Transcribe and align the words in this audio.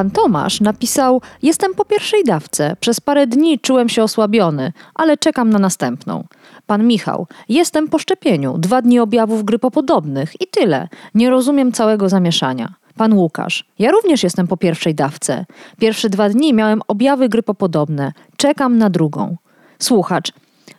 Pan 0.00 0.10
Tomasz 0.10 0.60
napisał: 0.60 1.22
Jestem 1.42 1.74
po 1.74 1.84
pierwszej 1.84 2.24
dawce. 2.24 2.76
Przez 2.80 3.00
parę 3.00 3.26
dni 3.26 3.58
czułem 3.58 3.88
się 3.88 4.02
osłabiony, 4.02 4.72
ale 4.94 5.16
czekam 5.16 5.50
na 5.50 5.58
następną. 5.58 6.24
Pan 6.66 6.86
Michał: 6.86 7.26
Jestem 7.48 7.88
po 7.88 7.98
szczepieniu. 7.98 8.58
Dwa 8.58 8.82
dni 8.82 8.98
objawów 8.98 9.44
grypopodobnych 9.44 10.40
i 10.40 10.46
tyle. 10.46 10.88
Nie 11.14 11.30
rozumiem 11.30 11.72
całego 11.72 12.08
zamieszania. 12.08 12.74
Pan 12.96 13.12
Łukasz: 13.12 13.64
Ja 13.78 13.90
również 13.90 14.22
jestem 14.22 14.46
po 14.46 14.56
pierwszej 14.56 14.94
dawce. 14.94 15.46
Pierwsze 15.78 16.10
dwa 16.10 16.28
dni 16.28 16.54
miałem 16.54 16.82
objawy 16.88 17.28
grypopodobne. 17.28 18.12
Czekam 18.36 18.78
na 18.78 18.90
drugą. 18.90 19.36
Słuchacz: 19.78 20.32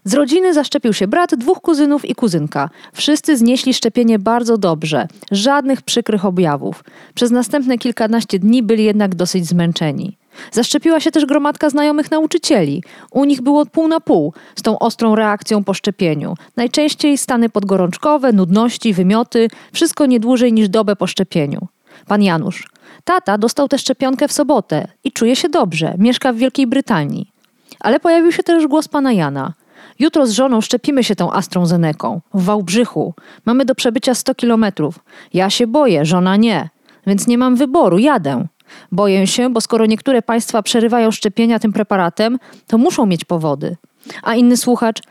z 0.03 0.13
rodziny 0.13 0.53
zaszczepił 0.53 0.93
się 0.93 1.07
brat, 1.07 1.35
dwóch 1.35 1.61
kuzynów 1.61 2.05
i 2.05 2.15
kuzynka. 2.15 2.69
Wszyscy 2.93 3.37
znieśli 3.37 3.73
szczepienie 3.73 4.19
bardzo 4.19 4.57
dobrze, 4.57 5.07
żadnych 5.31 5.81
przykrych 5.81 6.25
objawów. 6.25 6.83
Przez 7.15 7.31
następne 7.31 7.77
kilkanaście 7.77 8.39
dni 8.39 8.63
byli 8.63 8.83
jednak 8.83 9.15
dosyć 9.15 9.47
zmęczeni. 9.47 10.17
Zaszczepiła 10.51 10.99
się 10.99 11.11
też 11.11 11.25
gromadka 11.25 11.69
znajomych 11.69 12.11
nauczycieli. 12.11 12.83
U 13.11 13.25
nich 13.25 13.41
było 13.41 13.65
pół 13.65 13.87
na 13.87 13.99
pół 13.99 14.33
z 14.55 14.61
tą 14.61 14.79
ostrą 14.79 15.15
reakcją 15.15 15.63
po 15.63 15.73
szczepieniu. 15.73 16.35
Najczęściej 16.57 17.17
stany 17.17 17.49
podgorączkowe, 17.49 18.33
nudności, 18.33 18.93
wymioty, 18.93 19.47
wszystko 19.73 20.05
nie 20.05 20.19
dłużej 20.19 20.53
niż 20.53 20.69
dobę 20.69 20.95
po 20.95 21.07
szczepieniu. 21.07 21.67
Pan 22.07 22.23
Janusz. 22.23 22.67
Tata 23.03 23.37
dostał 23.37 23.67
tę 23.67 23.77
szczepionkę 23.77 24.27
w 24.27 24.31
sobotę 24.31 24.87
i 25.03 25.11
czuje 25.11 25.35
się 25.35 25.49
dobrze. 25.49 25.95
Mieszka 25.97 26.33
w 26.33 26.35
Wielkiej 26.35 26.67
Brytanii. 26.67 27.31
Ale 27.79 27.99
pojawił 27.99 28.31
się 28.31 28.43
też 28.43 28.67
głos 28.67 28.87
pana 28.87 29.11
Jana. 29.11 29.53
Jutro 30.01 30.27
z 30.27 30.31
żoną 30.31 30.61
szczepimy 30.61 31.03
się 31.03 31.15
tą 31.15 31.31
Astrą 31.31 31.65
Zeneką 31.65 32.21
w 32.33 32.43
Wałbrzychu. 32.43 33.13
Mamy 33.45 33.65
do 33.65 33.75
przebycia 33.75 34.15
100 34.15 34.35
kilometrów. 34.35 34.99
Ja 35.33 35.49
się 35.49 35.67
boję, 35.67 36.05
żona 36.05 36.35
nie. 36.35 36.69
Więc 37.07 37.27
nie 37.27 37.37
mam 37.37 37.55
wyboru, 37.55 37.99
jadę. 37.99 38.47
Boję 38.91 39.27
się, 39.27 39.49
bo 39.49 39.61
skoro 39.61 39.85
niektóre 39.85 40.21
państwa 40.21 40.61
przerywają 40.61 41.11
szczepienia 41.11 41.59
tym 41.59 41.73
preparatem, 41.73 42.39
to 42.67 42.77
muszą 42.77 43.05
mieć 43.05 43.25
powody. 43.25 43.77
A 44.23 44.35
inny 44.35 44.57
słuchacz, 44.57 45.01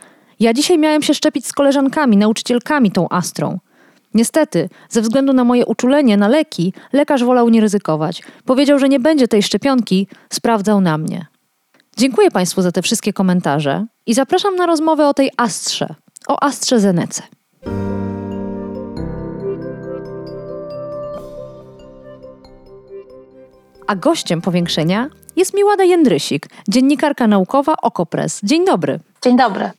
ja 0.41 0.55
dzisiaj 0.55 0.79
miałem 0.79 1.03
się 1.03 1.15
szczepić 1.15 1.47
z 1.47 1.53
koleżankami, 1.53 2.17
nauczycielkami 2.17 2.91
tą 2.91 3.09
Astrą. 3.09 3.59
Niestety, 4.15 4.69
ze 4.89 5.03
względu 5.03 5.33
na 5.33 5.45
moje 5.45 5.67
uczulenie 5.67 6.17
na 6.17 6.29
leki, 6.29 6.73
lekarz 6.93 7.25
wolał 7.25 7.49
nie 7.49 7.61
ryzykować. 7.61 8.23
Powiedział, 8.45 8.79
że 8.79 8.89
nie 8.89 9.01
będzie 9.01 9.29
tej 9.29 9.43
szczepionki, 9.43 10.07
sprawdzał 10.31 10.81
na 10.81 10.99
mnie. 10.99 11.27
Dziękuję 11.97 12.31
Państwu 12.31 12.63
za 12.63 12.73
te 12.73 12.83
wszystkie 12.83 13.13
komentarze 13.13 13.87
i 14.07 14.15
zapraszam 14.15 14.57
na 14.57 14.67
rozmowę 14.67 15.09
o 15.09 15.15
tej 15.15 15.31
astrze, 15.37 15.95
o 16.29 16.43
astrze 16.43 16.81
Zenece. 16.81 17.23
A 23.87 23.97
gościem 23.97 24.41
powiększenia 24.41 25.09
jest 25.37 25.55
Miłada 25.55 25.85
Jędrysik, 25.85 26.47
dziennikarka 26.69 27.27
naukowa 27.27 27.75
Okopres. 27.83 28.41
Dzień 28.43 28.67
dobry. 28.67 29.01
Dzień 29.23 29.37
dobry. 29.37 29.71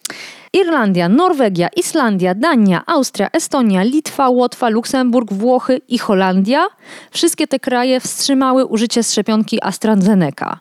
Irlandia, 0.53 1.09
Norwegia, 1.09 1.67
Islandia, 1.75 2.35
Dania, 2.35 2.83
Austria, 2.87 3.29
Estonia, 3.33 3.83
Litwa, 3.83 4.29
Łotwa, 4.29 4.69
Luksemburg, 4.69 5.33
Włochy 5.33 5.81
i 5.87 5.97
Holandia. 5.97 6.67
Wszystkie 7.11 7.47
te 7.47 7.59
kraje 7.59 7.99
wstrzymały 7.99 8.65
użycie 8.65 9.03
szczepionki 9.03 9.63
AstraZeneca. 9.63 10.59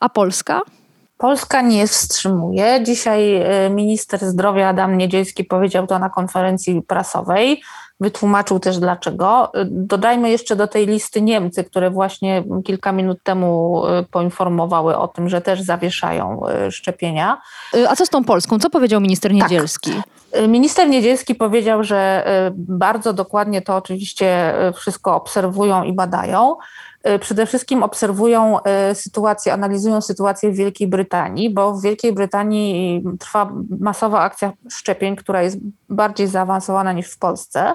A 0.00 0.08
Polska? 0.08 0.60
Polska 1.18 1.62
nie 1.62 1.86
wstrzymuje. 1.86 2.80
Dzisiaj 2.84 3.34
e, 3.34 3.70
minister 3.70 4.20
zdrowia 4.20 4.68
Adam 4.68 4.98
Niedzielski 4.98 5.44
powiedział 5.44 5.86
to 5.86 5.98
na 5.98 6.10
konferencji 6.10 6.82
prasowej. 6.82 7.62
Wytłumaczył 8.00 8.60
też 8.60 8.78
dlaczego. 8.78 9.54
E, 9.54 9.64
dodajmy 9.64 10.30
jeszcze 10.30 10.56
do 10.56 10.66
tej 10.66 10.86
listy 10.86 11.22
Niemcy, 11.22 11.64
które 11.64 11.90
właśnie 11.90 12.44
kilka 12.64 12.92
minut 12.92 13.22
temu 13.22 13.82
e, 13.86 14.02
poinformowały 14.02 14.96
o 14.96 15.08
tym, 15.08 15.28
że 15.28 15.40
też 15.40 15.62
zawieszają 15.62 16.40
szczepienia. 16.70 17.40
A 17.88 17.96
co 17.96 18.06
z 18.06 18.08
tą 18.08 18.24
Polską? 18.24 18.58
Co 18.58 18.70
powiedział 18.70 19.00
minister 19.00 19.30
tak. 19.30 19.40
Niedzielski? 19.40 19.92
Tak. 19.92 20.48
Minister 20.48 20.88
Niedzielski 20.88 21.34
powiedział, 21.34 21.84
że 21.84 22.26
bardzo 22.56 23.12
dokładnie 23.12 23.62
to 23.62 23.76
oczywiście 23.76 24.54
wszystko 24.74 25.16
obserwują 25.16 25.82
i 25.84 25.92
badają. 25.92 26.56
E, 27.06 27.18
przede 27.18 27.46
wszystkim 27.46 27.82
obserwują 27.82 28.62
e, 28.62 28.94
sytuację, 28.94 29.52
analizują 29.52 30.00
sytuację 30.00 30.50
w 30.50 30.56
Wielkiej 30.56 30.88
Brytanii, 30.88 31.50
bo 31.50 31.72
w 31.72 31.82
Wielkiej 31.82 32.12
Brytanii 32.12 33.04
trwa 33.20 33.52
masowa 33.80 34.20
akcja 34.20 34.52
szczepień, 34.70 35.16
która 35.16 35.42
jest 35.42 35.58
bardziej 35.88 36.26
zaawansowana 36.26 36.92
niż 36.92 37.10
w 37.10 37.18
Polsce. 37.18 37.74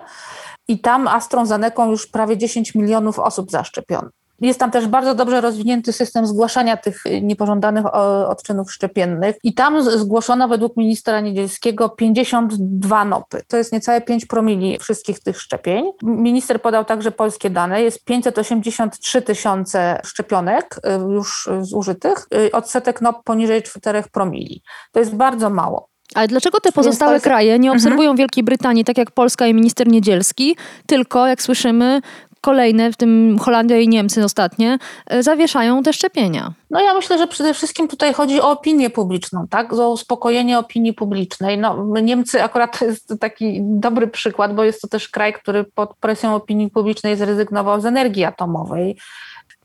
I 0.67 0.79
tam 0.79 1.07
AstraZeneca 1.07 1.85
już 1.85 2.07
prawie 2.07 2.37
10 2.37 2.75
milionów 2.75 3.19
osób 3.19 3.51
zaszczepiono. 3.51 4.09
Jest 4.41 4.59
tam 4.59 4.71
też 4.71 4.87
bardzo 4.87 5.15
dobrze 5.15 5.41
rozwinięty 5.41 5.93
system 5.93 6.27
zgłaszania 6.27 6.77
tych 6.77 7.03
niepożądanych 7.21 7.85
odczynów 8.27 8.71
szczepiennych 8.71 9.35
i 9.43 9.53
tam 9.53 9.83
zgłoszono 9.83 10.47
według 10.47 10.77
ministra 10.77 11.21
Niedzielskiego 11.21 11.89
52 11.89 13.05
nopy. 13.05 13.41
To 13.47 13.57
jest 13.57 13.73
niecałe 13.73 14.01
5 14.01 14.25
promili 14.25 14.77
wszystkich 14.79 15.19
tych 15.19 15.41
szczepień. 15.41 15.85
Minister 16.03 16.61
podał 16.61 16.85
także 16.85 17.11
polskie 17.11 17.49
dane. 17.49 17.81
Jest 17.81 18.05
583 18.05 19.21
tysiące 19.21 20.01
szczepionek 20.03 20.79
y, 20.85 21.13
już 21.13 21.49
zużytych, 21.61 22.27
y, 22.35 22.51
odsetek 22.51 23.01
nop 23.01 23.23
poniżej 23.23 23.63
4 23.63 24.03
promili. 24.11 24.63
To 24.91 24.99
jest 24.99 25.15
bardzo 25.15 25.49
mało. 25.49 25.91
Ale 26.15 26.27
dlaczego 26.27 26.59
te 26.59 26.71
pozostałe 26.71 27.19
kraje 27.19 27.59
nie 27.59 27.69
mhm. 27.69 27.77
obserwują 27.77 28.15
Wielkiej 28.15 28.43
Brytanii, 28.43 28.85
tak 28.85 28.97
jak 28.97 29.11
Polska 29.11 29.47
i 29.47 29.53
minister 29.53 29.87
Niedzielski, 29.87 30.55
tylko, 30.85 31.27
jak 31.27 31.41
słyszymy, 31.41 32.01
kolejne, 32.41 32.91
w 32.91 32.97
tym 32.97 33.39
Holandia 33.39 33.77
i 33.77 33.87
Niemcy 33.87 34.23
ostatnie, 34.23 34.77
e, 35.07 35.23
zawieszają 35.23 35.83
te 35.83 35.93
szczepienia. 35.93 36.53
No 36.69 36.81
ja 36.81 36.93
myślę, 36.93 37.17
że 37.17 37.27
przede 37.27 37.53
wszystkim 37.53 37.87
tutaj 37.87 38.13
chodzi 38.13 38.41
o 38.41 38.51
opinię 38.51 38.89
publiczną, 38.89 39.47
tak? 39.47 39.73
O 39.73 39.89
uspokojenie 39.89 40.59
opinii 40.59 40.93
publicznej. 40.93 41.57
No, 41.57 41.85
Niemcy 42.01 42.43
akurat 42.43 42.79
to 42.79 42.85
jest 42.85 43.13
taki 43.19 43.59
dobry 43.61 44.07
przykład, 44.07 44.55
bo 44.55 44.63
jest 44.63 44.81
to 44.81 44.87
też 44.87 45.09
kraj, 45.09 45.33
który 45.33 45.63
pod 45.63 45.97
presją 45.97 46.35
opinii 46.35 46.69
publicznej 46.69 47.15
zrezygnował 47.15 47.81
z 47.81 47.85
energii 47.85 48.23
atomowej. 48.23 48.97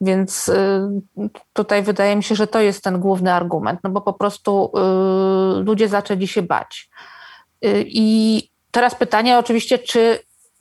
Więc 0.01 0.49
y, 0.49 0.81
tutaj 1.53 1.83
wydaje 1.83 2.17
mi 2.17 2.23
się, 2.23 2.35
że 2.35 2.47
to 2.47 2.61
jest 2.61 2.85
ten 2.85 3.01
główny 3.01 3.33
argument, 3.33 3.81
no 3.85 3.91
bo 3.91 4.01
po 4.01 4.13
prostu 4.13 4.73
y, 5.61 5.65
ludzie 5.65 5.89
zaczęli 5.89 6.27
się 6.27 6.43
bać. 6.43 6.91
Y, 7.65 7.85
I 7.87 8.43
teraz 8.71 8.95
pytanie 8.95 9.39
oczywiście, 9.39 9.79
czy 9.79 10.19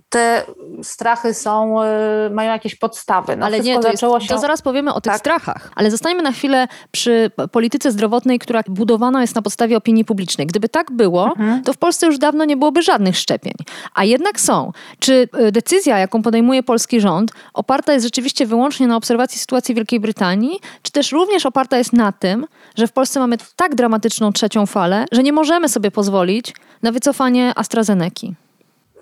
te 0.09 0.43
strachy 0.83 1.33
są, 1.33 1.83
y, 1.83 2.29
mają 2.29 2.51
jakieś 2.51 2.75
podstawy. 2.75 3.35
No, 3.35 3.45
Ale 3.45 3.59
nie, 3.59 3.79
to, 3.79 3.91
jest, 3.91 4.01
się... 4.01 4.27
to 4.29 4.39
zaraz 4.39 4.61
powiemy 4.61 4.93
o 4.93 5.01
tych 5.01 5.13
tak? 5.13 5.19
strachach. 5.19 5.71
Ale 5.75 5.91
zostańmy 5.91 6.23
na 6.23 6.31
chwilę 6.31 6.67
przy 6.91 7.31
polityce 7.51 7.91
zdrowotnej, 7.91 8.39
która 8.39 8.61
budowana 8.67 9.21
jest 9.21 9.35
na 9.35 9.41
podstawie 9.41 9.77
opinii 9.77 10.05
publicznej. 10.05 10.47
Gdyby 10.47 10.69
tak 10.69 10.91
było, 10.91 11.27
mhm. 11.27 11.63
to 11.63 11.73
w 11.73 11.77
Polsce 11.77 12.07
już 12.07 12.17
dawno 12.17 12.45
nie 12.45 12.57
byłoby 12.57 12.81
żadnych 12.81 13.17
szczepień. 13.17 13.53
A 13.93 14.03
jednak 14.03 14.39
są. 14.39 14.71
Czy 14.99 15.29
y, 15.47 15.51
decyzja, 15.51 15.99
jaką 15.99 16.21
podejmuje 16.21 16.63
polski 16.63 17.01
rząd, 17.01 17.31
oparta 17.53 17.93
jest 17.93 18.05
rzeczywiście 18.05 18.45
wyłącznie 18.45 18.87
na 18.87 18.95
obserwacji 18.95 19.39
sytuacji 19.39 19.75
w 19.75 19.77
Wielkiej 19.77 19.99
Brytanii, 19.99 20.59
czy 20.81 20.91
też 20.91 21.11
również 21.11 21.45
oparta 21.45 21.77
jest 21.77 21.93
na 21.93 22.11
tym, 22.11 22.45
że 22.75 22.87
w 22.87 22.91
Polsce 22.91 23.19
mamy 23.19 23.37
tak 23.55 23.75
dramatyczną 23.75 24.31
trzecią 24.31 24.65
falę, 24.65 25.05
że 25.11 25.23
nie 25.23 25.33
możemy 25.33 25.69
sobie 25.69 25.91
pozwolić 25.91 26.53
na 26.81 26.91
wycofanie 26.91 27.53
AstraZeneki? 27.55 28.35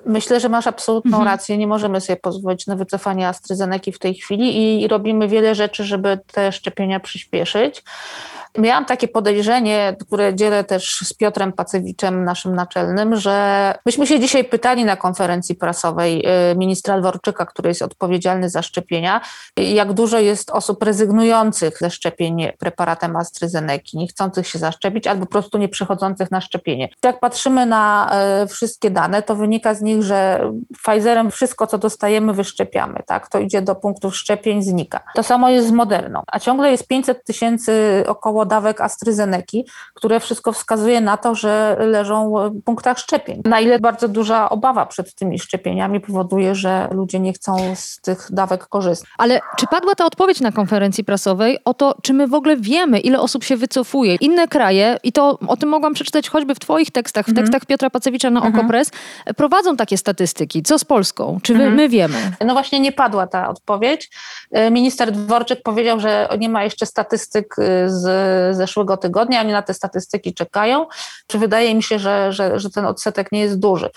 Myślę, 0.05 0.39
że 0.39 0.49
masz 0.49 0.67
absolutną 0.67 1.17
mhm. 1.17 1.25
rację. 1.25 1.57
Nie 1.57 1.67
możemy 1.67 2.01
sobie 2.01 2.17
pozwolić 2.17 2.67
na 2.67 2.75
wycofanie 2.75 3.27
AstraZeneca 3.27 3.91
w 3.91 3.99
tej 3.99 4.15
chwili 4.15 4.81
i 4.81 4.87
robimy 4.87 5.27
wiele 5.27 5.55
rzeczy, 5.55 5.83
żeby 5.83 6.19
te 6.33 6.51
szczepienia 6.51 6.99
przyspieszyć. 6.99 7.83
Miałam 8.57 8.85
takie 8.85 9.07
podejrzenie, 9.07 9.95
które 10.01 10.35
dzielę 10.35 10.63
też 10.63 10.97
z 11.03 11.13
Piotrem 11.13 11.53
Pacewiczem, 11.53 12.23
naszym 12.23 12.55
naczelnym, 12.55 13.15
że 13.15 13.75
myśmy 13.85 14.07
się 14.07 14.19
dzisiaj 14.19 14.43
pytali 14.43 14.85
na 14.85 14.95
konferencji 14.95 15.55
prasowej 15.55 16.25
y, 16.51 16.55
ministra 16.55 16.99
Dworczyka, 16.99 17.45
który 17.45 17.69
jest 17.69 17.81
odpowiedzialny 17.81 18.49
za 18.49 18.61
szczepienia, 18.61 19.21
jak 19.57 19.93
dużo 19.93 20.19
jest 20.19 20.49
osób 20.49 20.83
rezygnujących 20.83 21.77
ze 21.79 21.89
szczepień 21.89 22.47
preparatem 22.59 23.15
AstraZeneca, 23.15 23.63
nie 23.93 24.07
chcących 24.07 24.47
się 24.47 24.59
zaszczepić 24.59 25.07
albo 25.07 25.25
po 25.25 25.31
prostu 25.31 25.57
nie 25.57 25.69
przychodzących 25.69 26.31
na 26.31 26.41
szczepienie. 26.41 26.89
Jak 27.03 27.19
patrzymy 27.19 27.65
na 27.65 28.11
y, 28.43 28.47
wszystkie 28.47 28.91
dane, 28.91 29.21
to 29.21 29.35
wynika 29.35 29.73
z 29.73 29.81
nich, 29.81 30.03
że 30.03 30.51
Pfizerem 30.83 31.31
wszystko, 31.31 31.67
co 31.67 31.77
dostajemy, 31.77 32.33
wyszczepiamy, 32.33 32.99
tak? 33.05 33.29
To 33.29 33.39
idzie 33.39 33.61
do 33.61 33.75
punktów 33.75 34.15
szczepień, 34.15 34.63
znika. 34.63 34.99
To 35.15 35.23
samo 35.23 35.49
jest 35.49 35.67
z 35.67 35.71
Moderną, 35.71 36.21
a 36.27 36.39
ciągle 36.39 36.71
jest 36.71 36.87
500 36.87 37.25
tysięcy 37.25 38.03
około 38.07 38.42
dawek 38.45 38.81
AstraZeneki, 38.81 39.65
które 39.93 40.19
wszystko 40.19 40.51
wskazuje 40.51 41.01
na 41.01 41.17
to, 41.17 41.35
że 41.35 41.77
leżą 41.79 42.33
w 42.49 42.63
punktach 42.63 42.99
szczepień. 42.99 43.41
Na 43.45 43.59
ile 43.59 43.79
bardzo 43.79 44.07
duża 44.07 44.49
obawa 44.49 44.85
przed 44.85 45.15
tymi 45.15 45.39
szczepieniami 45.39 45.99
powoduje, 45.99 46.55
że 46.55 46.87
ludzie 46.91 47.19
nie 47.19 47.33
chcą 47.33 47.75
z 47.75 48.01
tych 48.01 48.27
dawek 48.31 48.67
korzystać. 48.67 49.09
Ale 49.17 49.39
czy 49.57 49.67
padła 49.67 49.95
ta 49.95 50.05
odpowiedź 50.05 50.41
na 50.41 50.51
konferencji 50.51 51.03
prasowej 51.03 51.57
o 51.65 51.73
to, 51.73 51.95
czy 52.01 52.13
my 52.13 52.27
w 52.27 52.33
ogóle 52.33 52.57
wiemy, 52.57 52.99
ile 52.99 53.19
osób 53.19 53.43
się 53.43 53.57
wycofuje? 53.57 54.15
Inne 54.15 54.47
kraje, 54.47 54.97
i 55.03 55.11
to 55.11 55.39
o 55.47 55.57
tym 55.57 55.69
mogłam 55.69 55.93
przeczytać 55.93 56.29
choćby 56.29 56.55
w 56.55 56.59
Twoich 56.59 56.91
tekstach, 56.91 57.25
w 57.25 57.29
mhm. 57.29 57.45
tekstach 57.45 57.65
Piotra 57.65 57.89
Pacewicza 57.89 58.29
na 58.29 58.39
mhm. 58.39 58.55
Okopres, 58.55 58.91
prowadzą 59.37 59.77
takie 59.77 59.97
statystyki. 59.97 60.63
Co 60.63 60.79
z 60.79 60.85
Polską? 60.85 61.39
Czy 61.43 61.53
my, 61.53 61.59
mhm. 61.59 61.75
my 61.75 61.89
wiemy? 61.89 62.31
No 62.45 62.53
właśnie 62.53 62.79
nie 62.79 62.91
padła 62.91 63.27
ta 63.27 63.49
odpowiedź. 63.49 64.09
Minister 64.71 65.11
Dworczyk 65.11 65.63
powiedział, 65.63 65.99
że 65.99 66.29
nie 66.39 66.49
ma 66.49 66.63
jeszcze 66.63 66.85
statystyk 66.85 67.55
e, 67.59 67.89
z 67.89 68.03
zeszłego 68.51 68.97
tygodnia, 68.97 69.41
oni 69.41 69.51
na 69.51 69.61
te 69.61 69.73
statystyki 69.73 70.33
czekają. 70.33 70.85
Czy 71.27 71.39
wydaje 71.39 71.75
mi 71.75 71.83
się, 71.83 71.99
że, 71.99 72.31
że, 72.31 72.59
że 72.59 72.69
ten 72.69 72.85
odsetek 72.85 73.31
nie 73.31 73.39
jest 73.39 73.59
duży. 73.59 73.89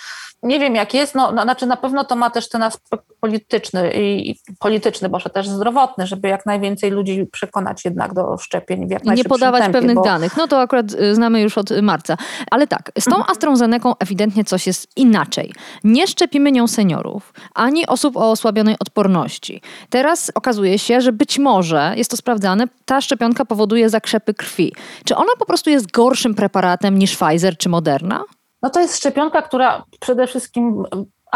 Nie 0.42 0.60
wiem 0.60 0.74
jak 0.74 0.94
jest, 0.94 1.14
no, 1.14 1.32
no 1.32 1.42
znaczy 1.42 1.66
na 1.66 1.76
pewno 1.76 2.04
to 2.04 2.16
ma 2.16 2.30
też 2.30 2.48
ten 2.48 2.62
aspekt 2.62 3.04
polityczny 3.20 3.92
i, 3.92 4.30
i 4.30 4.38
polityczny, 4.58 5.08
może 5.08 5.30
też 5.30 5.48
zdrowotny, 5.48 6.06
żeby 6.06 6.28
jak 6.28 6.46
najwięcej 6.46 6.90
ludzi 6.90 7.26
przekonać 7.32 7.84
jednak 7.84 8.14
do 8.14 8.38
szczepień 8.38 8.88
w 8.88 8.90
jak 8.90 9.04
nie 9.04 9.24
podawać 9.24 9.72
pewnych 9.72 9.94
bo... 9.94 10.02
danych. 10.02 10.36
No 10.36 10.48
to 10.48 10.60
akurat 10.60 10.92
y, 10.92 11.14
znamy 11.14 11.40
już 11.40 11.58
od 11.58 11.70
marca. 11.82 12.16
Ale 12.50 12.66
tak, 12.66 12.92
z 12.98 13.04
tą 13.04 13.16
mhm. 13.16 13.30
AstraZeneką 13.30 13.92
ewidentnie 13.98 14.44
coś 14.44 14.66
jest 14.66 14.96
inaczej. 14.96 15.52
Nie 15.84 16.06
szczepimy 16.06 16.52
nią 16.52 16.68
seniorów, 16.68 17.32
ani 17.54 17.86
osób 17.86 18.16
o 18.16 18.30
osłabionej 18.30 18.76
odporności. 18.78 19.62
Teraz 19.90 20.32
okazuje 20.34 20.78
się, 20.78 21.00
że 21.00 21.12
być 21.12 21.38
może, 21.38 21.92
jest 21.96 22.10
to 22.10 22.16
sprawdzane, 22.16 22.64
ta 22.84 23.00
szczepionka 23.00 23.44
powoduje 23.44 23.90
krwi. 24.34 24.72
Czy 25.04 25.16
ona 25.16 25.32
po 25.38 25.46
prostu 25.46 25.70
jest 25.70 25.90
gorszym 25.90 26.34
preparatem 26.34 26.98
niż 26.98 27.16
Pfizer 27.16 27.56
czy 27.56 27.68
Moderna? 27.68 28.24
No 28.62 28.70
to 28.70 28.80
jest 28.80 28.96
szczepionka, 28.96 29.42
która 29.42 29.84
przede 30.00 30.26
wszystkim 30.26 30.84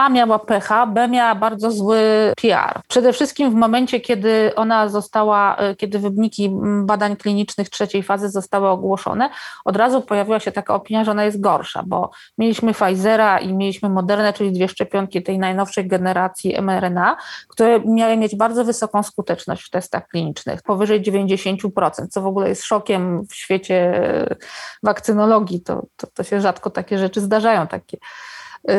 a 0.00 0.08
miała 0.08 0.38
pecha, 0.38 0.86
B 0.86 1.08
miała 1.08 1.34
bardzo 1.34 1.70
zły 1.70 2.00
PR. 2.36 2.80
Przede 2.88 3.12
wszystkim 3.12 3.50
w 3.50 3.54
momencie, 3.54 4.00
kiedy 4.00 4.54
ona 4.56 4.88
została, 4.88 5.56
e, 5.56 5.76
kiedy 5.76 5.98
wyniki 5.98 6.50
badań 6.82 7.16
klinicznych 7.16 7.68
trzeciej 7.68 8.02
fazy 8.02 8.28
zostały 8.28 8.68
ogłoszone, 8.68 9.30
od 9.64 9.76
razu 9.76 10.02
pojawiła 10.02 10.40
się 10.40 10.52
taka 10.52 10.74
opinia, 10.74 11.04
że 11.04 11.10
ona 11.10 11.24
jest 11.24 11.40
gorsza, 11.40 11.82
bo 11.86 12.10
mieliśmy 12.38 12.74
Pfizera 12.74 13.38
i 13.38 13.54
mieliśmy 13.54 13.88
Modernę, 13.88 14.32
czyli 14.32 14.52
dwie 14.52 14.68
szczepionki 14.68 15.22
tej 15.22 15.38
najnowszej 15.38 15.86
generacji 15.86 16.56
mRNA, 16.62 17.16
które 17.48 17.80
miały 17.80 18.16
mieć 18.16 18.36
bardzo 18.36 18.64
wysoką 18.64 19.02
skuteczność 19.02 19.62
w 19.62 19.70
testach 19.70 20.08
klinicznych, 20.08 20.62
powyżej 20.62 21.02
90%, 21.02 22.06
co 22.10 22.22
w 22.22 22.26
ogóle 22.26 22.48
jest 22.48 22.64
szokiem 22.64 23.26
w 23.26 23.34
świecie 23.34 23.76
e, 23.76 24.36
wakcynologii. 24.82 25.60
To, 25.60 25.82
to, 25.96 26.06
to 26.06 26.24
się 26.24 26.40
rzadko 26.40 26.70
takie 26.70 26.98
rzeczy 26.98 27.20
zdarzają, 27.20 27.66
takie 27.66 27.98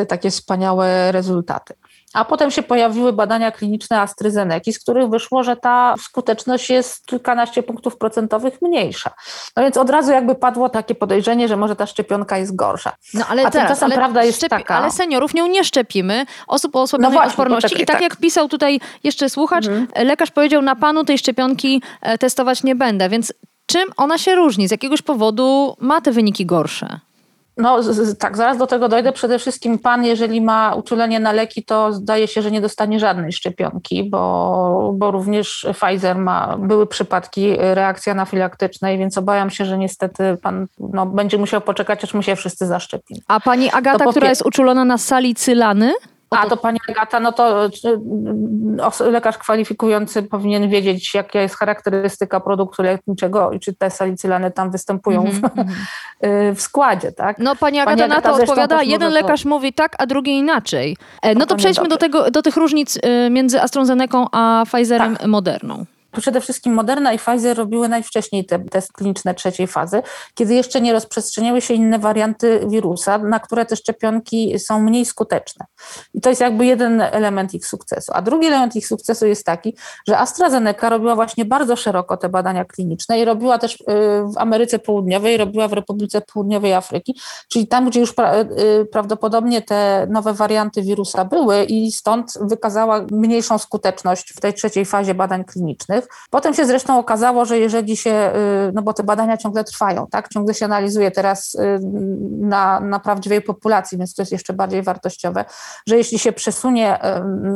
takie 0.08 0.30
wspaniałe 0.30 1.12
rezultaty. 1.12 1.74
A 2.14 2.24
potem 2.24 2.50
się 2.50 2.62
pojawiły 2.62 3.12
badania 3.12 3.50
kliniczne 3.50 4.00
AstraZeneca, 4.00 4.72
z 4.72 4.78
których 4.78 5.08
wyszło, 5.08 5.44
że 5.44 5.56
ta 5.56 5.94
skuteczność 6.00 6.70
jest 6.70 7.06
kilkanaście 7.06 7.62
punktów 7.62 7.96
procentowych 7.96 8.62
mniejsza. 8.62 9.10
No 9.56 9.62
więc 9.62 9.76
od 9.76 9.90
razu 9.90 10.12
jakby 10.12 10.34
padło 10.34 10.68
takie 10.68 10.94
podejrzenie, 10.94 11.48
że 11.48 11.56
może 11.56 11.76
ta 11.76 11.86
szczepionka 11.86 12.38
jest 12.38 12.56
gorsza. 12.56 12.92
No 13.14 13.24
ale 13.28 13.42
A 13.42 13.50
teraz, 13.50 13.68
tymczasem 13.68 13.86
ale 13.86 13.94
prawda 13.94 14.24
jest 14.24 14.48
taka... 14.48 14.74
Ale 14.74 14.90
seniorów 14.90 15.34
nią 15.34 15.46
nie 15.46 15.64
szczepimy, 15.64 16.26
osób 16.46 16.76
o 16.76 16.82
osłabionej 16.82 17.18
no 17.18 17.24
odporności. 17.24 17.62
Poczekaj, 17.62 17.82
I 17.82 17.86
tak, 17.86 17.96
tak, 17.96 18.02
jak 18.02 18.16
pisał 18.16 18.48
tutaj 18.48 18.80
jeszcze 19.04 19.30
słuchacz, 19.30 19.66
mhm. 19.66 20.06
lekarz 20.06 20.30
powiedział, 20.30 20.62
na 20.62 20.76
panu 20.76 21.04
tej 21.04 21.18
szczepionki 21.18 21.82
e, 22.00 22.18
testować 22.18 22.62
nie 22.62 22.74
będę, 22.74 23.08
więc 23.08 23.32
czym 23.66 23.84
ona 23.96 24.18
się 24.18 24.34
różni? 24.34 24.68
Z 24.68 24.70
jakiegoś 24.70 25.02
powodu 25.02 25.76
ma 25.80 26.00
te 26.00 26.12
wyniki 26.12 26.46
gorsze? 26.46 27.00
No 27.56 27.82
z, 27.82 28.18
tak, 28.18 28.36
zaraz 28.36 28.58
do 28.58 28.66
tego 28.66 28.88
dojdę. 28.88 29.12
Przede 29.12 29.38
wszystkim 29.38 29.78
pan, 29.78 30.04
jeżeli 30.04 30.40
ma 30.40 30.74
uczulenie 30.74 31.20
na 31.20 31.32
leki, 31.32 31.64
to 31.64 31.92
zdaje 31.92 32.28
się, 32.28 32.42
że 32.42 32.50
nie 32.50 32.60
dostanie 32.60 33.00
żadnej 33.00 33.32
szczepionki, 33.32 34.10
bo, 34.10 34.92
bo 34.94 35.10
również 35.10 35.66
Pfizer 35.74 36.18
ma, 36.18 36.56
były 36.58 36.86
przypadki 36.86 37.56
reakcji 37.58 38.12
anafilaktycznej, 38.12 38.98
więc 38.98 39.18
obawiam 39.18 39.50
się, 39.50 39.64
że 39.64 39.78
niestety 39.78 40.36
pan 40.42 40.66
no, 40.78 41.06
będzie 41.06 41.38
musiał 41.38 41.60
poczekać, 41.60 42.04
aż 42.04 42.14
my 42.14 42.22
się 42.22 42.36
wszyscy 42.36 42.66
zaszczepimy. 42.66 43.20
A 43.28 43.40
pani 43.40 43.70
Agata, 43.70 44.06
która 44.06 44.28
jest 44.28 44.46
uczulona 44.46 44.84
na 44.84 44.98
salicylany? 44.98 45.92
A 46.36 46.46
to 46.46 46.56
pani 46.56 46.78
Agata, 46.88 47.20
no 47.20 47.32
to 47.32 47.68
lekarz 49.10 49.38
kwalifikujący 49.38 50.22
powinien 50.22 50.68
wiedzieć, 50.68 51.14
jaka 51.14 51.40
jest 51.40 51.54
charakterystyka 51.54 52.40
produktu 52.40 52.82
leczniczego 52.82 53.50
i 53.50 53.60
czy 53.60 53.74
te 53.74 53.90
salicylany 53.90 54.50
tam 54.50 54.70
występują 54.70 55.20
mm 55.20 55.32
-hmm. 55.32 55.40
w, 55.40 55.44
mhm. 55.44 55.68
y, 56.50 56.54
w, 56.54 56.60
składzie, 56.60 57.12
tak? 57.12 57.38
No 57.38 57.56
pani 57.56 57.80
Agata, 57.80 57.96
pani 57.96 58.12
Agata 58.12 58.30
na 58.30 58.36
to 58.36 58.42
odpowiada, 58.42 58.82
jeden 58.82 59.12
lekarz 59.12 59.42
to... 59.42 59.48
mówi 59.48 59.72
tak, 59.72 59.92
a 59.98 60.06
drugi 60.06 60.30
inaczej. 60.30 60.96
E, 61.22 61.34
no, 61.34 61.38
no 61.40 61.46
to 61.46 61.56
przejdźmy 61.56 61.88
do, 61.88 61.96
tego, 61.96 62.30
do 62.30 62.42
tych 62.42 62.56
różnic 62.56 62.96
y, 62.96 63.30
między 63.30 63.62
AstraZeneką 63.62 64.26
a 64.32 64.62
Pfizerem 64.66 65.16
tak. 65.16 65.26
Moderną 65.26 65.84
przede 66.20 66.40
wszystkim 66.40 66.74
Moderna 66.74 67.12
i 67.12 67.18
Pfizer 67.18 67.56
robiły 67.56 67.88
najwcześniej 67.88 68.46
te 68.46 68.58
testy 68.58 68.92
kliniczne 68.92 69.34
trzeciej 69.34 69.66
fazy, 69.66 70.02
kiedy 70.34 70.54
jeszcze 70.54 70.80
nie 70.80 70.92
rozprzestrzeniały 70.92 71.60
się 71.60 71.74
inne 71.74 71.98
warianty 71.98 72.60
wirusa, 72.68 73.18
na 73.18 73.40
które 73.40 73.66
te 73.66 73.76
szczepionki 73.76 74.58
są 74.58 74.82
mniej 74.82 75.04
skuteczne. 75.04 75.66
I 76.14 76.20
to 76.20 76.28
jest 76.28 76.40
jakby 76.40 76.66
jeden 76.66 77.00
element 77.00 77.54
ich 77.54 77.66
sukcesu. 77.66 78.12
A 78.14 78.22
drugi 78.22 78.46
element 78.46 78.76
ich 78.76 78.86
sukcesu 78.86 79.26
jest 79.26 79.46
taki, 79.46 79.76
że 80.08 80.18
AstraZeneca 80.18 80.88
robiła 80.88 81.14
właśnie 81.14 81.44
bardzo 81.44 81.76
szeroko 81.76 82.16
te 82.16 82.28
badania 82.28 82.64
kliniczne 82.64 83.20
i 83.20 83.24
robiła 83.24 83.58
też 83.58 83.80
y, 83.80 83.84
w 84.34 84.38
Ameryce 84.38 84.78
Południowej, 84.78 85.36
robiła 85.36 85.68
w 85.68 85.72
Republice 85.72 86.20
Południowej 86.20 86.74
Afryki, 86.74 87.20
czyli 87.48 87.66
tam, 87.66 87.90
gdzie 87.90 88.00
już 88.00 88.14
pra 88.14 88.40
y, 88.40 88.46
prawdopodobnie 88.92 89.62
te 89.62 90.06
nowe 90.10 90.34
warianty 90.34 90.82
wirusa 90.82 91.24
były 91.24 91.64
i 91.64 91.92
stąd 91.92 92.32
wykazała 92.40 93.06
mniejszą 93.10 93.58
skuteczność 93.58 94.32
w 94.32 94.40
tej 94.40 94.54
trzeciej 94.54 94.84
fazie 94.84 95.14
badań 95.14 95.44
klinicznych. 95.44 96.01
Potem 96.30 96.54
się 96.54 96.66
zresztą 96.66 96.98
okazało, 96.98 97.44
że 97.44 97.58
jeżeli 97.58 97.96
się, 97.96 98.32
y, 98.68 98.72
no 98.74 98.82
bo 98.82 98.92
te 98.92 99.02
badania 99.02 99.36
ciągle 99.36 99.64
trwają, 99.64 100.06
tak, 100.10 100.28
ciągle 100.28 100.54
się 100.54 100.64
analizuje 100.64 101.10
teraz 101.10 101.54
y, 101.54 101.80
na, 102.40 102.80
na 102.80 103.00
prawdziwej 103.00 103.42
populacji, 103.42 103.98
więc 103.98 104.14
to 104.14 104.22
jest 104.22 104.32
jeszcze 104.32 104.52
bardziej 104.52 104.82
wartościowe, 104.82 105.44
że 105.86 105.96
jeśli 105.96 106.18
się 106.18 106.32
przesunie 106.32 106.98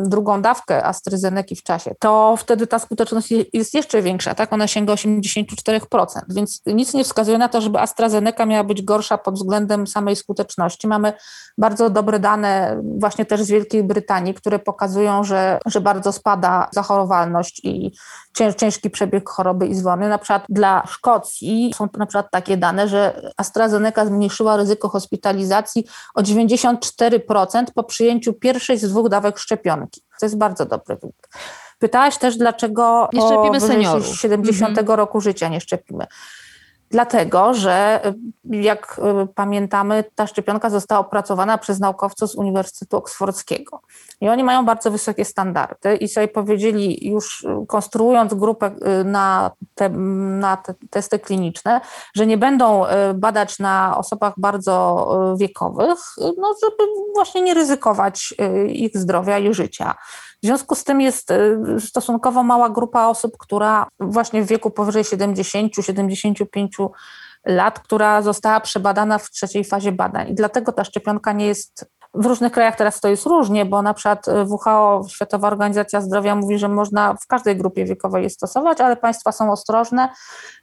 drugą 0.07 0.43
dawkę 0.43 0.85
AstraZeneca 0.85 1.55
w 1.57 1.63
czasie, 1.63 1.95
to 1.99 2.35
wtedy 2.39 2.67
ta 2.67 2.79
skuteczność 2.79 3.35
jest 3.53 3.75
jeszcze 3.75 4.03
większa, 4.03 4.35
tak, 4.35 4.53
ona 4.53 4.67
sięga 4.67 4.95
84%, 4.95 6.07
więc 6.29 6.63
nic 6.67 6.95
nie 6.95 7.05
wskazuje 7.05 7.39
na 7.39 7.49
to, 7.49 7.61
żeby 7.61 7.79
AstraZeneca 7.79 8.47
miała 8.47 8.65
być 8.65 8.83
gorsza 8.83 9.19
pod 9.19 9.35
względem 9.35 9.87
samej 9.87 10.17
skuteczności. 10.17 10.89
Mamy 10.89 11.13
bardzo 11.59 11.91
dobre 11.91 12.19
dane 12.19 12.83
właśnie 12.99 13.25
też 13.25 13.43
z 13.43 13.51
Wielkiej 13.51 13.85
Brytanii, 13.85 14.35
które 14.35 14.59
pokazują, 14.59 15.25
że, 15.25 15.59
że 15.67 15.81
bardzo 15.81 16.13
spada 16.13 16.69
zachorowalność 16.73 17.61
i 17.65 17.93
ciężki 18.57 18.91
przebieg 18.91 19.29
choroby 19.29 19.67
i 19.67 19.75
zwony. 19.75 20.09
Na 20.09 20.19
przykład 20.19 20.45
dla 20.49 20.87
Szkocji 20.87 21.73
są 21.77 21.89
to 21.89 21.99
na 21.99 22.07
przykład 22.07 22.31
takie 22.31 22.57
dane, 22.57 22.89
że 22.89 23.31
AstraZeneca 23.37 24.07
zmniejszyła 24.07 24.57
ryzyko 24.57 24.89
hospitalizacji 24.89 25.85
o 26.15 26.23
94% 26.23 27.65
po 27.75 27.85
przyjęciu 27.85 28.33
pierwszej 28.33 28.79
z 28.79 28.89
dwóch 28.89 29.09
dawek 29.09 29.39
szczepionki. 29.39 30.03
To 30.21 30.27
jest 30.27 30.39
bardzo 30.39 30.67
dobry 30.67 30.97
wynik. 30.97 31.29
Pytałaś 31.79 32.19
też, 32.19 32.37
dlaczego 32.37 33.09
nie 33.13 33.23
szczepimy 33.23 33.61
seniorów. 33.61 34.07
70 34.07 34.79
mhm. 34.79 34.99
roku 34.99 35.21
życia 35.21 35.49
nie 35.49 35.61
szczepimy. 35.61 36.07
Dlatego, 36.91 37.55
że 37.55 38.01
y, 38.53 38.57
jak 38.57 39.01
y, 39.23 39.27
pamiętamy, 39.35 40.05
ta 40.15 40.27
szczepionka 40.27 40.71
została 40.71 41.01
opracowana 41.01 41.59
przez 41.59 41.81
naukowców 41.81 42.31
z 42.31 42.35
Uniwersytetu 42.35 42.97
Oksfordzkiego. 42.97 43.81
I 44.21 44.29
oni 44.29 44.45
mają 44.45 44.65
bardzo 44.65 44.91
wysokie 44.91 45.25
standardy 45.25 45.97
i 45.97 46.09
sobie 46.09 46.29
powiedzieli, 46.29 47.09
już 47.09 47.45
y, 47.45 47.67
konstruując 47.69 48.35
grupę 48.35 48.71
na 49.05 49.51
te, 49.75 49.89
na 49.89 50.57
te 50.57 50.75
testy 50.91 51.19
kliniczne, 51.19 51.81
że 52.15 52.27
nie 52.27 52.39
będą 52.39 52.85
badać 53.15 53.59
na 53.59 53.99
osobach 53.99 54.35
bardzo 54.37 55.37
wiekowych, 55.41 55.99
no, 56.19 56.55
żeby 56.63 56.91
właśnie 57.15 57.43
nie 57.43 57.55
ryzykować 57.55 58.35
ich 58.69 58.97
zdrowia 58.97 59.39
i 59.39 59.55
życia. 59.55 59.95
W 60.47 60.49
związku 60.49 60.75
z 60.75 60.85
tym 60.85 61.01
jest 61.01 61.31
y, 61.31 61.59
stosunkowo 61.81 62.43
mała 62.43 62.71
grupa 62.71 63.07
osób, 63.07 63.37
która 63.39 63.89
właśnie 64.01 64.43
w 64.43 64.47
wieku 64.47 64.71
powyżej 64.71 65.03
70-75 65.05 66.89
lat, 67.47 67.81
która 67.81 68.23
została 68.23 68.61
przebadana 68.61 69.19
w 69.19 69.31
trzeciej 69.31 69.65
fazie 69.65 69.93
badań. 69.93 70.29
I 70.29 70.35
dlatego 70.35 70.73
ta 70.73 70.85
szczepionka 70.85 71.33
nie 71.33 71.47
jest 71.47 71.91
w 72.15 72.27
różnych 72.27 72.53
krajach 72.53 72.77
teraz 72.77 73.01
to 73.01 73.09
jest 73.09 73.27
różnie, 73.27 73.65
bo 73.65 73.83
na 73.83 73.95
przykład 73.95 74.29
y, 74.29 74.33
WHO, 74.49 75.05
Światowa 75.09 75.49
Organizacja 75.49 76.01
Zdrowia 76.01 76.35
mówi, 76.35 76.59
że 76.59 76.69
można 76.69 77.15
w 77.15 77.27
każdej 77.27 77.57
grupie 77.57 77.85
wiekowej 77.85 78.23
je 78.23 78.31
stosować, 78.31 78.81
ale 78.81 78.97
państwa 78.97 79.33
są 79.33 79.53
ostrożne 79.53 80.09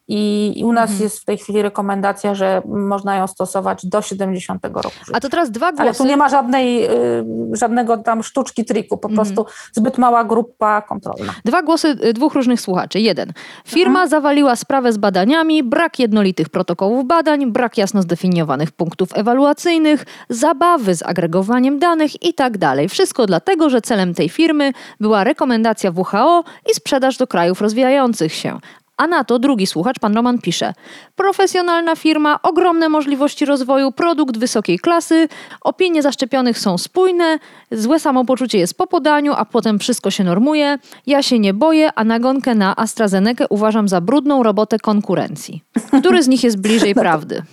i, 0.08 0.54
i 0.56 0.64
u 0.64 0.74
nas 0.74 0.90
mhm. 0.90 1.04
jest 1.04 1.20
w 1.20 1.26
tej 1.26 1.38
chwili 1.38 1.62
rekomendacja, 1.62 2.36
że 2.36 2.62
można 2.66 3.16
ją 3.16 3.28
stosować 3.28 3.86
do 3.86 4.02
70 4.02 4.66
roku 4.66 5.00
życia. 5.00 5.12
A 5.14 5.20
to 5.20 5.30
teraz 5.30 5.52
dwa 5.52 5.72
głosy. 5.72 5.82
Ale 5.82 5.94
tu 5.94 6.06
nie 6.06 6.18
ma 6.18 6.30
żadnej, 6.30 6.86
y, 6.86 7.26
żadnego 7.54 7.98
tam 7.98 8.24
sztuczki, 8.24 8.66
triku, 8.66 8.98
po 8.98 9.10
mhm. 9.10 9.16
prostu 9.16 9.52
zbyt 9.74 9.98
mała 9.98 10.24
grupa 10.24 10.82
kontrolna. 10.82 11.34
Dwa 11.46 11.62
głosy 11.62 11.88
y, 12.06 12.14
dwóch 12.14 12.34
różnych 12.34 12.62
słuchaczy. 12.62 13.00
Jeden. 13.00 13.34
Firma 13.68 13.90
mhm. 13.90 14.10
zawaliła 14.10 14.56
sprawę 14.56 14.94
z 14.94 14.98
badaniami, 14.98 15.64
brak 15.64 16.00
jednolitych 16.00 16.50
protokołów 16.50 17.08
badań, 17.08 17.52
brak 17.52 17.78
jasno 17.78 18.02
zdefiniowanych 18.02 18.72
punktów 18.72 19.10
ewaluacyjnych, 19.14 20.06
zabawy 20.30 20.96
z 20.96 21.04
agregowaniem 21.04 21.80
danych 21.80 22.24
i 22.24 22.34
tak 22.34 22.58
dalej. 22.58 22.90
Wszystko 22.90 23.26
dlatego, 23.26 23.70
że 23.70 23.82
celem 23.82 24.14
tej 24.14 24.30
firmy 24.30 24.72
była 25.00 25.24
rekomendacja 25.24 25.92
WHO 25.92 26.44
i 26.72 26.76
sprzedaż 26.76 27.18
do 27.18 27.28
krajów 27.28 27.62
rozwijających 27.62 28.34
się. 28.34 28.60
A 28.98 29.08
na 29.08 29.24
to 29.24 29.40
drugi 29.40 29.68
słuchacz, 29.68 30.00
pan 30.00 30.16
Roman, 30.16 30.40
pisze: 30.40 30.74
Profesjonalna 31.16 31.96
firma, 31.96 32.40
ogromne 32.42 32.90
możliwości 32.90 33.46
rozwoju, 33.46 33.92
produkt 33.92 34.38
wysokiej 34.38 34.80
klasy, 34.80 35.28
opinie 35.62 36.02
zaszczepionych 36.02 36.60
są 36.60 36.78
spójne, 36.78 37.40
złe 37.72 38.00
samopoczucie 38.00 38.58
jest 38.58 38.78
po 38.78 38.88
podaniu, 38.88 39.34
a 39.34 39.46
potem 39.46 39.80
wszystko 39.80 40.12
się 40.12 40.24
normuje. 40.24 40.78
Ja 41.08 41.24
się 41.24 41.40
nie 41.40 41.54
boję, 41.54 41.90
a 41.96 42.04
nagonkę 42.04 42.56
na 42.56 42.76
AstraZenekę 42.76 43.46
uważam 43.50 43.88
za 43.88 44.02
brudną 44.02 44.44
robotę 44.44 44.80
konkurencji. 44.80 45.64
Który 46.00 46.24
z 46.24 46.28
nich 46.28 46.44
jest 46.44 46.62
bliżej 46.62 46.94
no 46.96 47.02
prawdy? 47.02 47.44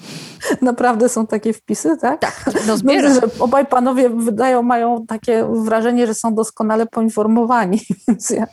Naprawdę 0.62 1.08
są 1.08 1.26
takie 1.26 1.52
wpisy, 1.52 1.96
tak? 1.96 2.20
Tak, 2.20 2.44
no 2.66 2.74
Myślę, 2.84 3.14
że 3.14 3.20
obaj 3.38 3.66
panowie 3.66 4.10
wydają, 4.10 4.62
mają 4.62 5.06
takie 5.06 5.46
wrażenie, 5.52 6.06
że 6.06 6.14
są 6.14 6.34
doskonale 6.34 6.86
poinformowani, 6.86 7.80
więc 8.08 8.30
ja 8.30 8.46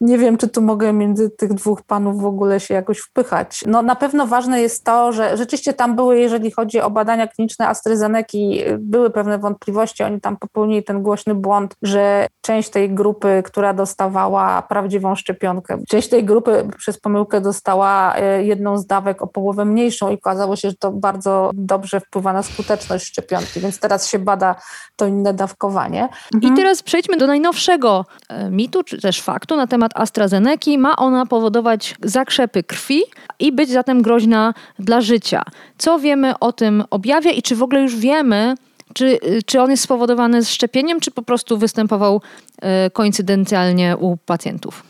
nie 0.00 0.18
wiem, 0.18 0.36
czy 0.36 0.48
tu 0.48 0.62
mogę 0.62 0.92
między 0.92 1.30
tych 1.30 1.54
dwóch 1.54 1.82
panów 1.82 2.22
w 2.22 2.26
ogóle 2.26 2.60
się 2.60 2.74
jakoś 2.74 2.98
wpychać. 2.98 3.64
No 3.66 3.82
na 3.82 3.96
pewno 3.96 4.26
ważne 4.26 4.60
jest 4.60 4.84
to, 4.84 5.12
że 5.12 5.36
rzeczywiście 5.36 5.72
tam 5.72 5.96
były, 5.96 6.18
jeżeli 6.18 6.50
chodzi 6.50 6.80
o 6.80 6.90
badania 6.90 7.26
kliniczne 7.26 7.68
AstraZeneki, 7.68 8.62
były 8.78 9.10
pewne 9.10 9.38
wątpliwości, 9.38 10.02
oni 10.02 10.20
tam 10.20 10.36
popełnili 10.36 10.84
ten 10.84 11.02
głośny 11.02 11.34
błąd, 11.34 11.74
że 11.82 12.26
część 12.40 12.70
tej 12.70 12.94
grupy, 12.94 13.42
która 13.44 13.74
dostawała 13.74 14.62
prawdziwą 14.62 15.14
szczepionkę, 15.14 15.78
część 15.88 16.08
tej 16.08 16.24
grupy 16.24 16.68
przez 16.78 17.00
pomyłkę 17.00 17.40
dostała 17.40 18.14
e, 18.16 18.44
jedną 18.44 18.78
z 18.78 18.86
dawek 18.86 19.22
o 19.22 19.26
połowę 19.26 19.64
mniejszą 19.64 20.10
i 20.10 20.14
okazało 20.14 20.56
się, 20.56 20.70
że 20.70 20.76
to 20.76 20.92
bardzo 20.92 21.29
bardzo 21.30 21.50
dobrze 21.54 22.00
wpływa 22.00 22.32
na 22.32 22.42
skuteczność 22.42 23.06
szczepionki, 23.06 23.60
więc 23.60 23.80
teraz 23.80 24.10
się 24.10 24.18
bada 24.18 24.54
to 24.96 25.06
inne 25.06 25.34
dawkowanie. 25.34 26.08
Mhm. 26.34 26.52
I 26.52 26.56
teraz 26.56 26.82
przejdźmy 26.82 27.16
do 27.16 27.26
najnowszego 27.26 28.06
e, 28.28 28.50
mitu, 28.50 28.84
czy 28.84 29.00
też 29.00 29.22
faktu 29.22 29.56
na 29.56 29.66
temat 29.66 29.92
AstraZeneki. 29.94 30.78
Ma 30.78 30.96
ona 30.96 31.26
powodować 31.26 31.94
zakrzepy 32.02 32.62
krwi 32.62 33.02
i 33.38 33.52
być 33.52 33.70
zatem 33.70 34.02
groźna 34.02 34.54
dla 34.78 35.00
życia. 35.00 35.42
Co 35.78 35.98
wiemy 35.98 36.38
o 36.38 36.52
tym 36.52 36.84
objawie 36.90 37.30
i 37.30 37.42
czy 37.42 37.56
w 37.56 37.62
ogóle 37.62 37.82
już 37.82 37.96
wiemy, 37.96 38.54
czy, 38.94 39.18
czy 39.46 39.60
on 39.60 39.70
jest 39.70 39.82
spowodowany 39.82 40.44
szczepieniem, 40.44 41.00
czy 41.00 41.10
po 41.10 41.22
prostu 41.22 41.58
występował 41.58 42.20
e, 42.62 42.90
koincydencjalnie 42.90 43.96
u 43.96 44.16
pacjentów? 44.16 44.89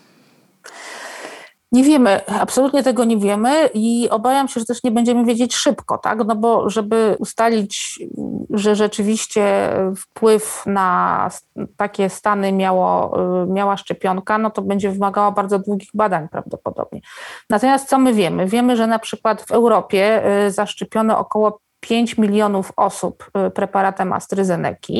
Nie 1.72 1.84
wiemy, 1.84 2.26
absolutnie 2.26 2.82
tego 2.82 3.04
nie 3.04 3.16
wiemy 3.16 3.70
i 3.74 4.08
obawiam 4.10 4.48
się, 4.48 4.60
że 4.60 4.66
też 4.66 4.82
nie 4.82 4.90
będziemy 4.90 5.24
wiedzieć 5.24 5.54
szybko, 5.54 5.98
tak? 5.98 6.18
No 6.26 6.36
bo 6.36 6.70
żeby 6.70 7.16
ustalić, 7.18 8.00
że 8.50 8.76
rzeczywiście 8.76 9.72
wpływ 9.96 10.62
na 10.66 11.28
takie 11.76 12.08
stany 12.08 12.52
miało, 12.52 13.18
miała 13.46 13.76
szczepionka, 13.76 14.38
no 14.38 14.50
to 14.50 14.62
będzie 14.62 14.90
wymagała 14.90 15.30
bardzo 15.30 15.58
długich 15.58 15.88
badań 15.94 16.28
prawdopodobnie. 16.28 17.00
Natomiast 17.50 17.88
co 17.88 17.98
my 17.98 18.14
wiemy? 18.14 18.46
Wiemy, 18.46 18.76
że 18.76 18.86
na 18.86 18.98
przykład 18.98 19.42
w 19.42 19.50
Europie 19.50 20.22
y, 20.46 20.50
zaszczepiono 20.50 21.18
około 21.18 21.60
5 21.80 22.18
milionów 22.18 22.72
osób 22.76 23.30
y, 23.46 23.50
preparatem 23.50 24.12
AstraZeneca 24.12 24.92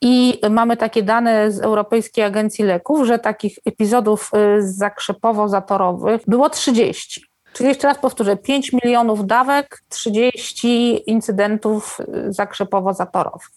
i 0.00 0.40
mamy 0.50 0.76
takie 0.76 1.02
dane 1.02 1.52
z 1.52 1.60
Europejskiej 1.60 2.24
Agencji 2.24 2.64
Leków, 2.64 3.06
że 3.06 3.18
takich 3.18 3.58
epizodów 3.64 4.30
y, 4.34 4.62
zakrzepowo-zatorowych 4.62 6.20
było 6.26 6.50
30. 6.50 7.33
Czyli 7.54 7.68
jeszcze 7.68 7.88
raz 7.88 7.98
powtórzę, 7.98 8.36
5 8.36 8.72
milionów 8.72 9.26
dawek, 9.26 9.82
30 9.88 11.10
incydentów 11.10 12.00
y, 12.00 12.32
zakrzepowo-zatorowych. 12.32 13.50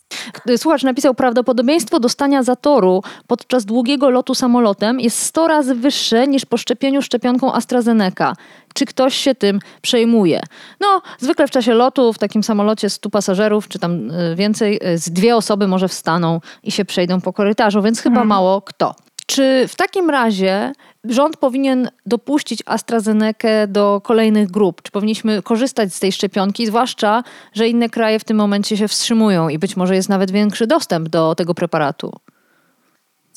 Słuchacz 0.58 0.84
napisał, 0.84 1.14
prawdopodobieństwo 1.14 2.00
dostania 2.00 2.44
zatoru 2.44 3.02
podczas 3.28 3.66
długiego 3.66 4.10
lotu 4.10 4.36
samolotem 4.36 5.00
jest 5.00 5.22
100 5.22 5.48
razy 5.48 5.76
wyższe 5.76 6.28
niż 6.28 6.46
po 6.46 6.58
szczepieniu 6.58 7.02
szczepionką 7.02 7.54
AstraZeneca. 7.54 8.34
Czy 8.74 8.86
ktoś 8.86 9.16
się 9.16 9.36
tym 9.36 9.60
przejmuje? 9.82 10.42
No, 10.80 11.02
zwykle 11.20 11.48
w 11.48 11.52
czasie 11.52 11.74
lotu 11.74 12.14
w 12.14 12.18
takim 12.18 12.44
samolocie 12.44 12.90
100 12.90 13.10
pasażerów, 13.10 13.68
czy 13.68 13.80
tam 13.80 14.12
y, 14.12 14.36
więcej, 14.36 14.80
z 14.96 15.10
dwie 15.10 15.36
osoby 15.36 15.68
może 15.68 15.88
wstaną 15.88 16.42
i 16.64 16.72
się 16.72 16.86
przejdą 16.86 17.22
po 17.22 17.34
korytarzu, 17.34 17.82
więc 17.82 18.02
chyba 18.02 18.16
hmm. 18.16 18.28
mało 18.28 18.62
kto. 18.62 18.96
Czy 19.28 19.68
w 19.68 19.76
takim 19.76 20.10
razie 20.10 20.74
rząd 21.04 21.38
powinien 21.38 21.90
dopuścić 22.06 22.64
AstraZenekę 22.66 23.68
do 23.68 24.02
kolejnych 24.04 24.52
grup? 24.52 24.82
Czy 24.82 24.92
powinniśmy 24.92 25.42
korzystać 25.42 25.94
z 25.94 26.00
tej 26.00 26.12
szczepionki, 26.12 26.66
zwłaszcza, 26.66 27.24
że 27.54 27.68
inne 27.68 27.90
kraje 27.90 28.20
w 28.20 28.24
tym 28.24 28.38
momencie 28.38 28.78
się 28.78 28.88
wstrzymują 28.88 29.50
i 29.50 29.60
być 29.60 29.78
może 29.78 29.96
jest 29.96 30.10
nawet 30.10 30.32
większy 30.32 30.68
dostęp 30.68 31.10
do 31.10 31.36
tego 31.36 31.54
preparatu? 31.54 32.14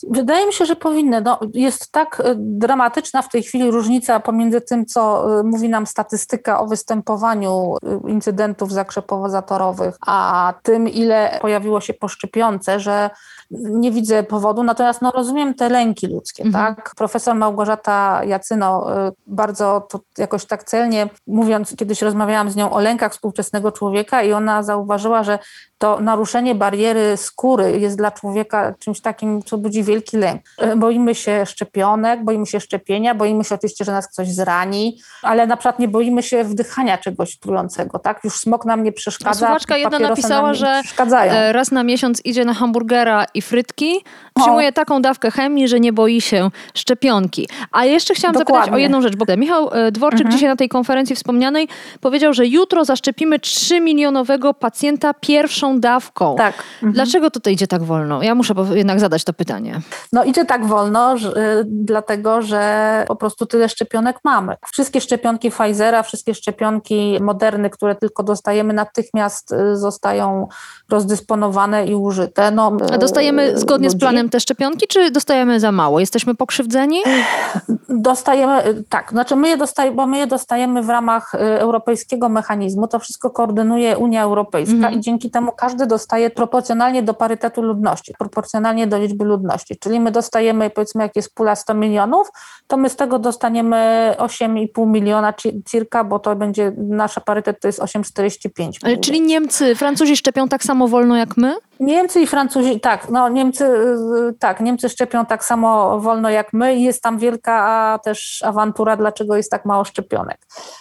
Wydaje 0.09 0.47
mi 0.47 0.53
się, 0.53 0.67
że 0.67 0.77
powinny. 0.77 1.21
No, 1.21 1.41
jest 1.55 1.93
tak 1.93 2.23
e, 2.25 2.35
dramatyczna 2.39 3.23
w 3.23 3.29
tej 3.29 3.43
chwili 3.43 3.71
różnica 3.71 4.21
pomiędzy 4.21 4.61
tym, 4.61 4.87
co 4.87 5.25
e, 5.41 5.43
mówi 5.43 5.69
nam 5.69 5.87
statystyka 5.87 6.61
o 6.61 6.67
występowaniu 6.67 7.77
e, 8.07 8.11
incydentów 8.11 8.73
zakrzepowo-zatorowych, 8.73 9.93
a 10.07 10.55
tym, 10.63 10.89
ile 10.89 11.39
pojawiło 11.41 11.81
się 11.81 11.95
po 11.95 12.09
szczepionce, 12.09 12.81
że 12.81 13.11
nie 13.51 13.91
widzę 13.93 14.23
powodu, 14.23 14.63
natomiast 14.63 15.03
no, 15.03 15.11
rozumiem 15.11 15.55
te 15.55 15.69
lęki 15.69 16.07
ludzkie. 16.07 16.45
Mhm. 16.45 16.75
Tak? 16.75 16.95
Profesor 16.97 17.35
Małgorzata 17.35 18.25
Jacyno 18.25 18.87
bardzo 19.27 19.87
to 19.91 20.01
jakoś 20.19 20.45
tak 20.45 20.65
celnie, 20.65 21.09
mówiąc, 21.27 21.75
kiedyś 21.77 22.03
rozmawiałam 22.03 22.51
z 22.51 22.57
nią 22.57 22.73
o 22.73 22.81
lękach 22.81 23.13
współczesnego 23.13 23.73
człowieka 23.73 24.23
i 24.23 24.33
ona 24.33 24.63
zauważyła, 24.63 25.23
że 25.23 25.39
to 25.81 26.01
naruszenie 26.01 26.55
bariery 26.55 27.17
skóry 27.17 27.79
jest 27.79 27.97
dla 27.97 28.11
człowieka 28.11 28.75
czymś 28.79 29.01
takim, 29.01 29.43
co 29.43 29.59
budzi 29.59 29.83
wielki 29.91 30.17
lęk. 30.17 30.43
Boimy 30.77 31.15
się 31.15 31.47
szczepionek, 31.47 32.25
boimy 32.25 32.47
się 32.47 32.61
szczepienia, 32.61 33.15
boimy 33.15 33.45
się 33.45 33.55
oczywiście, 33.55 33.85
że 33.85 33.93
nas 33.93 34.09
ktoś 34.13 34.29
zrani, 34.29 34.99
ale 35.23 35.47
na 35.47 35.57
przykład 35.57 35.79
nie 35.79 35.89
boimy 35.89 36.23
się 36.23 36.45
wdychania 36.45 36.99
czegoś 36.99 37.39
trującego, 37.39 37.99
tak? 37.99 38.25
Już 38.25 38.35
smok 38.35 38.65
nam 38.65 38.83
nie 38.83 38.93
przeszkadza. 38.93 39.47
Słuchaczka 39.47 39.77
jedna 39.77 39.99
napisała, 39.99 40.55
że 40.55 40.83
e, 41.13 41.53
raz 41.53 41.73
na 41.73 41.85
miesiąc 41.85 42.21
idzie 42.25 42.45
na 42.45 42.55
hamburgera 42.55 43.27
i 43.35 43.43
frytki, 43.43 44.05
przyjmuje 44.35 44.69
o. 44.69 44.73
taką 44.73 45.03
dawkę 45.03 45.31
chemii, 45.31 45.69
że 45.69 45.81
nie 45.81 45.93
boi 45.93 46.21
się 46.21 46.51
szczepionki. 46.75 47.49
A 47.73 47.85
jeszcze 47.85 48.15
chciałam 48.15 48.35
Dokładnie. 48.35 48.61
zapytać 48.61 48.75
o 48.75 48.79
jedną 48.79 49.03
rzecz, 49.03 49.17
bo 49.17 49.37
Michał 49.37 49.71
e, 49.73 49.93
Dworczyk 49.93 50.21
mhm. 50.21 50.33
dzisiaj 50.33 50.49
na 50.49 50.57
tej 50.57 50.69
konferencji 50.69 51.17
wspomnianej 51.17 51.69
powiedział, 52.01 52.33
że 52.33 52.47
jutro 52.47 52.85
zaszczepimy 52.85 53.39
3 53.39 53.81
milionowego 53.81 54.55
pacjenta 54.55 55.15
pierwszą 55.15 55.81
dawką. 55.81 56.37
Tak. 56.37 56.55
Mhm. 56.75 56.93
Dlaczego 56.93 57.31
to 57.31 57.51
idzie 57.51 57.67
tak 57.67 57.83
wolno? 57.83 58.23
Ja 58.23 58.35
muszę 58.35 58.55
jednak 58.75 59.01
zadać 59.01 59.25
to 59.25 59.33
pytanie. 59.33 59.80
No 60.13 60.25
idzie 60.25 60.45
tak 60.45 60.67
wolno, 60.67 61.17
że, 61.17 61.37
y, 61.61 61.65
dlatego 61.67 62.43
że 62.43 63.05
po 63.09 63.17
prostu 63.17 63.47
tyle 63.47 63.69
szczepionek 63.69 64.17
mamy. 64.25 64.57
Wszystkie 64.73 65.01
szczepionki 65.01 65.51
Pfizera, 65.51 66.03
wszystkie 66.03 66.35
szczepionki 66.35 67.19
Moderny, 67.21 67.71
które 67.71 67.95
tylko 67.95 68.23
dostajemy, 68.23 68.73
natychmiast 68.73 69.53
y, 69.53 69.77
zostają 69.77 70.49
rozdysponowane 70.91 71.87
i 71.87 71.95
użyte. 71.95 72.51
No, 72.51 72.77
A 72.93 72.99
dostajemy 72.99 73.43
y, 73.43 73.59
zgodnie 73.59 73.89
ludzi. 73.89 73.99
z 73.99 74.01
planem 74.01 74.31
te 74.31 74.41
szczepionki, 74.41 74.87
czy 74.87 75.11
dostajemy 75.11 75.61
za 75.61 75.73
mało? 75.73 76.01
Jesteśmy 76.01 76.35
pokrzywdzeni? 76.35 77.01
Dostajemy, 77.89 78.85
tak, 78.89 79.11
znaczy 79.11 79.37
my 79.37 79.49
je 79.49 79.57
dostajemy, 79.57 79.97
bo 79.97 80.07
my 80.07 80.19
je 80.19 80.27
dostajemy 80.27 80.83
w 80.83 80.89
ramach 80.89 81.35
europejskiego 81.35 82.29
mechanizmu, 82.29 82.89
to 82.89 82.99
wszystko 82.99 83.31
koordynuje 83.31 83.99
Unia 83.99 84.23
Europejska 84.23 84.75
mhm. 84.75 84.95
i 84.95 85.01
dzięki 85.01 85.31
temu 85.31 85.53
każdy 85.53 85.87
dostaje 85.87 86.31
proporcjonalnie 86.31 87.03
do 87.03 87.15
parytetu 87.15 87.63
ludności, 87.63 88.15
proporcjonalnie 88.19 88.87
do 88.87 88.99
liczby 88.99 89.25
ludności. 89.25 89.70
Czyli 89.77 90.01
my 90.01 90.11
dostajemy, 90.11 90.71
powiedzmy, 90.71 91.03
jak 91.03 91.17
jest 91.17 91.35
pula 91.35 91.57
100 91.57 91.75
milionów, 91.75 92.29
to 92.67 92.77
my 92.77 92.89
z 92.89 92.97
tego 92.97 93.19
dostaniemy 93.19 94.15
8,5 94.19 94.87
miliona 94.87 95.35
cirka, 95.67 96.05
bo 96.05 96.19
to 96.19 96.37
będzie, 96.37 96.73
nasza 96.77 97.21
parytet 97.21 97.61
to 97.61 97.69
jest 97.69 97.81
8,45. 97.81 98.71
Ale 98.83 98.97
czyli 98.97 99.21
Niemcy, 99.21 99.75
Francuzi 99.75 100.17
szczepią 100.17 100.49
tak 100.49 100.65
samo 100.65 100.89
wolno 100.89 101.17
jak 101.17 101.37
my? 101.37 101.57
Niemcy 101.81 102.21
i 102.21 102.27
Francuzi, 102.27 102.81
tak, 102.81 103.09
no 103.11 103.29
Niemcy, 103.29 103.65
y, 103.65 104.35
tak, 104.39 104.61
Niemcy 104.61 104.89
szczepią 104.89 105.27
tak 105.27 105.45
samo 105.45 106.01
wolno 106.01 106.31
jak 106.31 106.53
my 106.53 106.75
i 106.75 106.83
jest 106.83 107.03
tam 107.03 107.19
wielka 107.19 107.99
też 108.05 108.43
awantura, 108.43 108.97
dlaczego 108.97 109.37
jest 109.37 109.51
tak 109.51 109.65
mało 109.65 109.85
szczepionek. 109.85 110.39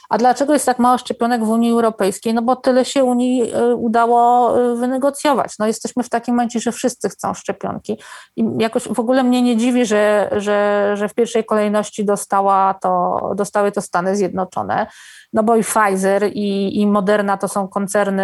A 0.10 0.18
dlaczego 0.18 0.53
jest 0.53 0.65
tak 0.65 0.79
mało 0.79 0.98
szczepionek 0.98 1.44
w 1.44 1.50
Unii 1.50 1.72
Europejskiej? 1.72 2.34
No 2.34 2.41
bo 2.41 2.56
tyle 2.56 2.86
się 2.86 3.03
Unii 3.03 3.56
y, 3.56 3.75
udało 3.75 4.53
y, 4.60 4.75
wynegocjować. 4.75 5.53
No 5.60 5.68
jesteśmy 5.68 6.03
w 6.03 6.10
takim 6.10 6.36
momencie, 6.36 6.60
że 6.60 6.72
wszyscy 6.72 7.10
chcą 7.10 7.34
szczepionki 7.34 8.00
i 8.36 8.46
jakoś 8.58 8.84
w 8.84 9.00
ogóle 9.00 9.24
mnie 9.24 9.41
nie 9.41 9.58
dziwi, 9.58 9.86
że, 9.86 10.29
że, 10.32 10.91
że 10.98 11.10
w 11.10 11.13
pierwszej 11.13 11.46
kolejności 11.46 12.06
dostała 12.06 12.74
to, 12.74 13.22
dostały 13.36 13.72
to 13.72 13.82
Stany 13.82 14.15
Zjednoczone, 14.15 14.88
no 15.34 15.44
bo 15.44 15.56
i 15.56 15.63
Pfizer 15.63 16.29
i, 16.34 16.79
i 16.82 16.88
Moderna 16.88 17.38
to 17.38 17.48
są 17.48 17.68
koncerny 17.68 18.24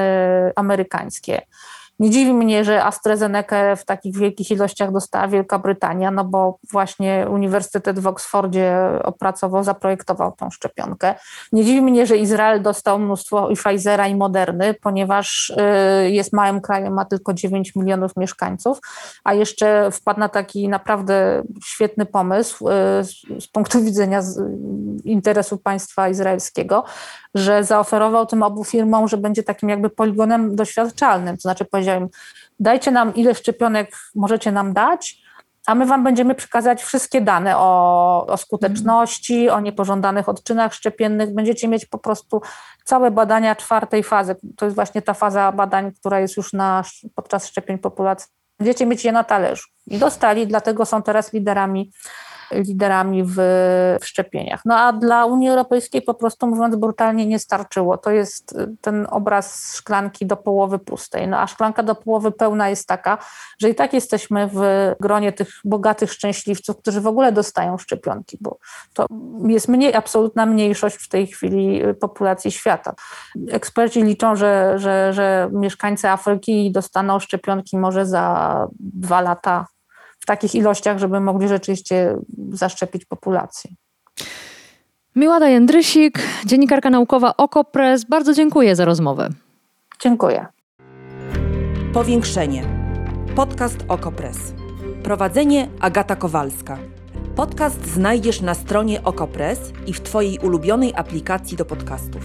amerykańskie. 0.55 1.41
Nie 2.00 2.10
dziwi 2.10 2.34
mnie, 2.34 2.64
że 2.64 2.84
AstraZeneca 2.84 3.75
w 3.75 3.86
takich 3.86 4.18
wielkich 4.18 4.52
ilościach 4.52 4.92
dostała 4.92 5.28
Wielka 5.28 5.60
Brytania, 5.60 6.12
no 6.12 6.25
bo 6.25 6.58
właśnie 6.72 7.28
Uniwersytet 7.30 8.00
w 8.00 8.08
Oksfordzie 8.08 8.78
opracował, 9.04 9.64
zaprojektował 9.64 10.32
tą 10.32 10.50
szczepionkę. 10.50 11.16
Nie 11.52 11.66
dziwi 11.66 11.82
mnie, 11.82 12.06
że 12.06 12.18
Izrael 12.18 12.62
dostał 12.62 13.00
mnóstwo 13.00 13.50
i 13.50 13.56
Pfizera 13.56 14.08
i 14.08 14.16
Moderny, 14.16 14.74
ponieważ 14.74 15.50
y, 16.06 16.12
jest 16.12 16.34
małym 16.34 16.62
krajem, 16.62 16.94
ma 16.94 17.06
tylko 17.06 17.34
9 17.34 17.75
milionów 17.75 18.12
mieszkańców, 18.18 18.80
a 19.24 19.34
jeszcze 19.34 19.92
wpadł 19.92 20.20
na 20.20 20.30
taki 20.30 20.70
naprawdę 20.70 21.44
świetny 21.66 22.06
pomysł 22.06 22.70
y, 22.70 22.72
z, 23.40 23.48
punktu 23.48 23.82
widzenia 23.82 24.22
interesu 25.04 25.58
państwa 25.58 26.10
izraelskiego, 26.10 26.84
że 27.36 27.64
zaoferował 27.64 28.25
tym 28.25 28.44
obu 28.44 28.64
firmom, 28.64 29.08
że 29.08 29.18
będzie 29.18 29.44
takim 29.44 29.70
jakby 29.70 29.90
poligonem 29.90 30.56
doświadczalnym, 30.56 31.36
to 31.36 31.42
znaczy 31.42 31.66
dajcie 32.60 32.92
nam 32.92 33.15
ile 33.15 33.36
szczepionek 33.36 33.98
możecie 34.15 34.51
nam 34.51 34.74
dać, 34.74 35.25
a 35.65 35.75
my 35.75 35.86
wam 35.86 36.04
będziemy 36.04 36.36
przekazać 36.36 36.84
wszystkie 36.84 37.22
dane 37.22 37.58
o, 37.58 38.25
o 38.27 38.38
skuteczności, 38.38 39.50
o 39.50 39.60
niepożądanych 39.60 40.30
odczynach 40.30 40.74
szczepiennych. 40.74 41.34
Będziecie 41.34 41.68
mieć 41.68 41.86
po 41.86 41.98
prostu 41.98 42.42
całe 42.84 43.12
badania 43.12 43.56
czwartej 43.56 44.04
fazy. 44.04 44.36
To 44.58 44.65
jest 44.65 44.75
właśnie 44.75 45.01
ta 45.01 45.13
faza 45.13 45.51
badań, 45.51 45.92
która 45.92 46.20
jest 46.20 46.38
już 46.38 46.54
na, 46.54 46.84
podczas 47.15 47.48
szczepień 47.48 47.77
populacji. 47.77 48.27
Będziecie 48.60 48.86
mieć 48.86 49.06
je 49.06 49.12
na 49.12 49.24
talerzu. 49.24 49.68
I 49.88 49.98
dostali, 49.98 50.48
dlatego 50.48 50.86
są 50.86 51.04
teraz 51.04 51.34
liderami 51.34 51.92
liderami 52.52 53.24
w, 53.24 53.36
w 54.02 54.06
szczepieniach. 54.06 54.62
No 54.66 54.75
a 54.75 54.94
dla 54.94 55.25
Unii 55.25 55.50
Europejskiej 55.50 56.02
po 56.02 56.14
prostu 56.14 56.48
mówiąc 56.48 56.75
brutalnie 56.75 57.25
nie 57.25 57.40
starczyło. 57.40 57.98
To 57.98 58.12
jest 58.12 58.52
y, 58.52 58.75
ten 58.82 59.08
obraz 59.10 59.75
szklanki 59.75 60.25
do 60.25 60.38
połowy 60.38 60.80
pustej. 60.80 61.28
No 61.28 61.40
a 61.40 61.48
szklanka 61.48 61.84
do 61.84 61.96
połowy 61.96 62.32
pełna 62.32 62.70
jest 62.70 62.88
taka, 62.88 63.18
że 63.60 63.70
i 63.70 63.75
tak 63.75 63.94
jesteśmy 63.94 64.50
w 64.54 64.62
gronie 65.00 65.34
tych 65.34 65.50
bogatych 65.66 66.12
szczęśliwców, 66.14 66.78
którzy 66.78 67.02
w 67.02 67.08
ogóle 67.08 67.32
dostają 67.32 67.78
szczepionki, 67.78 68.38
bo 68.42 68.58
to 68.94 69.06
jest 69.48 69.68
mniej, 69.68 69.96
absolutna 69.96 70.46
mniejszość 70.46 70.96
w 70.96 71.10
tej 71.10 71.28
chwili 71.28 71.86
y, 71.86 71.94
populacji 71.94 72.52
świata. 72.52 72.94
Eksperci 73.52 74.04
liczą, 74.04 74.36
że, 74.36 74.74
że, 74.75 75.14
że 75.14 75.50
mieszkańcy 75.52 76.10
Afryki 76.10 76.72
dostaną 76.72 77.20
szczepionki 77.20 77.78
może 77.78 78.06
za 78.06 78.68
dwa 78.80 79.22
lata 79.22 79.66
w 80.25 80.27
takich 80.27 80.55
ilościach, 80.55 80.98
żeby 80.98 81.20
mogli 81.20 81.48
rzeczywiście 81.48 82.17
zaszczepić 82.50 83.05
populację. 83.05 83.72
Miłada 85.15 85.50
Jędrysik, 85.50 86.20
dziennikarka 86.46 86.89
naukowa 86.89 87.38
OKO.press. 87.38 88.05
Bardzo 88.05 88.34
dziękuję 88.34 88.75
za 88.75 88.86
rozmowę. 88.86 89.29
Dziękuję. 90.00 90.46
Powiększenie. 91.94 92.63
Podcast 93.36 93.77
OKO.press. 93.88 94.38
Prowadzenie 95.03 95.70
Agata 95.79 96.15
Kowalska. 96.15 96.77
Podcast 97.36 97.86
znajdziesz 97.88 98.41
na 98.41 98.53
stronie 98.53 99.03
OKO.press 99.03 99.60
i 99.88 99.94
w 99.94 100.01
Twojej 100.01 100.39
ulubionej 100.39 100.94
aplikacji 100.96 101.58
do 101.58 101.65
podcastów. 101.65 102.24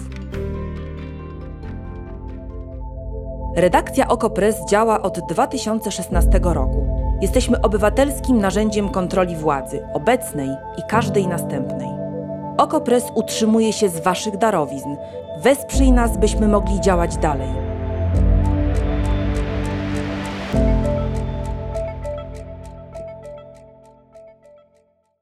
Redakcja 3.57 4.09
OKO.press 4.09 4.57
działa 4.71 5.03
od 5.03 5.19
2016 5.29 6.41
roku. 6.43 7.00
Jesteśmy 7.21 7.61
obywatelskim 7.61 8.39
narzędziem 8.39 8.89
kontroli 8.89 9.37
władzy, 9.37 9.87
obecnej 9.93 10.49
i 10.79 10.83
każdej 10.89 11.27
następnej. 11.27 11.89
OKO.press 12.57 13.05
utrzymuje 13.15 13.73
się 13.73 13.89
z 13.89 14.01
Waszych 14.01 14.37
darowizn. 14.37 14.97
Wesprzyj 15.43 15.93
nas, 15.93 16.17
byśmy 16.17 16.49
mogli 16.49 16.81
działać 16.81 17.17
dalej. 17.17 17.70